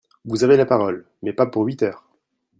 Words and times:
Vous 0.25 0.43
avez 0.43 0.57
la 0.57 0.65
parole, 0.65 1.05
mais 1.21 1.31
pas 1.31 1.45
pour 1.45 1.63
huit 1.63 1.83
heures 1.83 2.03